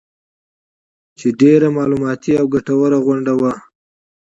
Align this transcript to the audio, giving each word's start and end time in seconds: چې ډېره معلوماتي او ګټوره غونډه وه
چې 1.17 1.27
ډېره 1.41 1.67
معلوماتي 1.77 2.31
او 2.41 2.45
ګټوره 2.55 2.97
غونډه 3.05 3.33
وه 3.41 3.53